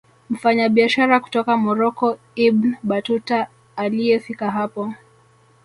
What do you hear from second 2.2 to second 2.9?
Ibn